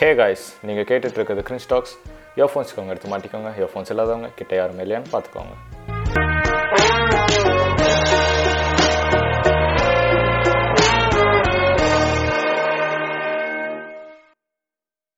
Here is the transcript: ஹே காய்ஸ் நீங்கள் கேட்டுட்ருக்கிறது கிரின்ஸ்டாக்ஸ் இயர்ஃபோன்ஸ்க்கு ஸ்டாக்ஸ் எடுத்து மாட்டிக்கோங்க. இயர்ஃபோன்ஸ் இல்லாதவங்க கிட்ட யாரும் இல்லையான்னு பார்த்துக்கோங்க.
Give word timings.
ஹே 0.00 0.14
காய்ஸ் 0.18 0.44
நீங்கள் 0.66 0.86
கேட்டுட்ருக்கிறது 0.90 1.42
கிரின்ஸ்டாக்ஸ் 1.48 1.92
இயர்ஃபோன்ஸ்க்கு 2.36 2.76
ஸ்டாக்ஸ் 2.76 2.92
எடுத்து 2.92 3.08
மாட்டிக்கோங்க. 3.12 3.50
இயர்ஃபோன்ஸ் 3.58 3.90
இல்லாதவங்க 3.92 4.28
கிட்ட 4.38 4.52
யாரும் 4.58 4.78
இல்லையான்னு 4.84 5.10
பார்த்துக்கோங்க. 5.14 5.54